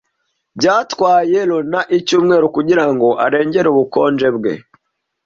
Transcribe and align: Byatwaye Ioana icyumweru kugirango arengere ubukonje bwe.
Byatwaye 0.57 1.37
Ioana 1.45 1.79
icyumweru 1.97 2.45
kugirango 2.55 3.07
arengere 3.25 3.67
ubukonje 3.73 4.27
bwe. 4.35 4.53